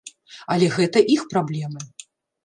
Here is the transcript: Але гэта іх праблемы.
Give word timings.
Але 0.53 0.69
гэта 0.77 1.03
іх 1.15 1.21
праблемы. 1.33 1.81